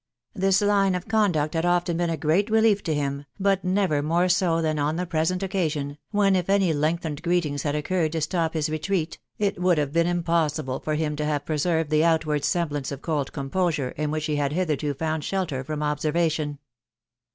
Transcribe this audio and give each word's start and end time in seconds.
This 0.33 0.61
line 0.63 0.95
of 0.95 1.07
conduct 1.07 1.53
had 1.53 1.63
often 1.63 1.95
been 1.95 2.09
a 2.09 2.17
great 2.17 2.49
relief 2.49 2.81
to 2.85 2.93
him, 2.95 3.25
but 3.39 3.63
never 3.63 4.01
more 4.01 4.29
so 4.29 4.59
than 4.59 4.79
on 4.79 4.95
the 4.95 5.05
pre 5.05 5.25
sent 5.25 5.43
occasion, 5.43 5.99
when, 6.09 6.35
if 6.35 6.49
any 6.49 6.73
lengthened 6.73 7.21
greetings 7.21 7.61
had 7.61 7.75
occurred 7.75 8.13
to 8.13 8.21
stop 8.21 8.55
his 8.55 8.67
retreat, 8.67 9.19
it 9.37 9.61
would 9.61 9.77
have 9.77 9.93
been 9.93 10.07
impossible 10.07 10.81
fipr 10.81 10.97
him 10.97 11.15
to 11.17 11.25
have 11.25 11.45
preserved 11.45 11.91
the 11.91 12.03
outward 12.03 12.43
semblance 12.43 12.91
of 12.91 13.03
cold 13.03 13.31
composure 13.31 13.89
in 13.89 14.09
wliich 14.09 14.25
be 14.25 14.37
had 14.37 14.53
hitherto 14.53 14.95
found 14.95 15.23
shelter 15.23 15.63
from 15.63 15.83
observation. 15.83 16.57